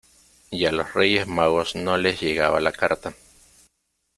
y 0.49 0.65
a 0.65 0.71
los 0.71 0.95
Reyes 0.95 1.27
Magos 1.27 1.75
no 1.75 1.95
les 1.95 2.19
llegaba 2.19 2.59
la 2.59 2.71
carta. 2.71 3.13